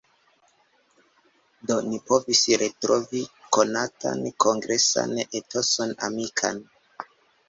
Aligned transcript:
Do 1.71 1.75
ni 1.89 1.99
povis 2.11 2.39
retrovi 2.61 3.21
konatan 3.57 4.23
kongresan 4.47 5.13
etoson 5.41 5.93
amikan. 6.09 6.63